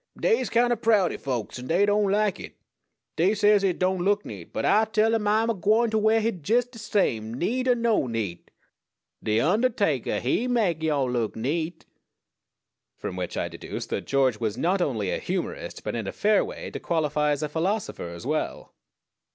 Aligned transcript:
"Dey's 0.19 0.49
kind 0.49 0.73
o' 0.73 0.75
proudy 0.75 1.15
folks, 1.19 1.59
an' 1.59 1.67
dey 1.67 1.85
don't 1.85 2.09
like 2.11 2.39
it. 2.39 2.55
Dey 3.17 3.35
says 3.35 3.61
hit 3.61 3.77
don't 3.77 4.03
look 4.03 4.25
neat; 4.25 4.51
but 4.51 4.65
Ah 4.65 4.85
tell 4.85 5.13
'um 5.13 5.27
Ah'm 5.27 5.51
a 5.51 5.53
gwine 5.53 5.91
t' 5.91 5.97
wear 5.97 6.19
hit 6.19 6.49
jes' 6.49 6.65
de 6.65 6.79
same, 6.79 7.31
neat 7.35 7.67
er 7.67 7.75
no 7.75 8.07
neat 8.07 8.49
de 9.21 9.37
undahtakah, 9.37 10.19
he 10.21 10.47
mek 10.47 10.81
yo' 10.81 11.05
look 11.05 11.35
neat!" 11.35 11.85
From 12.97 13.15
which 13.15 13.37
I 13.37 13.47
deduced 13.47 13.91
that 13.91 14.07
George 14.07 14.39
was 14.39 14.57
not 14.57 14.81
only 14.81 15.11
a 15.11 15.19
humorist, 15.19 15.83
but 15.83 15.95
in 15.95 16.07
a 16.07 16.11
fair 16.11 16.43
way 16.43 16.71
to 16.71 16.79
qualify 16.79 17.29
as 17.29 17.43
a 17.43 17.47
philosopher 17.47 18.09
as 18.09 18.25
well. 18.25 18.73